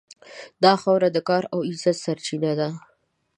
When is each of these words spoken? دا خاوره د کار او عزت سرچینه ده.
دا 0.63 0.73
خاوره 0.81 1.09
د 1.11 1.17
کار 1.29 1.43
او 1.53 1.59
عزت 1.69 1.95
سرچینه 2.05 2.51
ده. 2.59 2.69